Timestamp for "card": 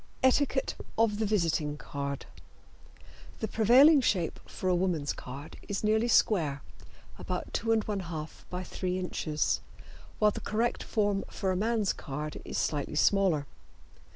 1.77-2.25, 5.13-5.57, 11.93-12.41